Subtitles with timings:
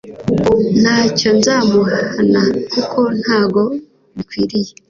[0.81, 3.61] ntacyo nzamuhana kuko ntago
[4.15, 4.71] bikwiriye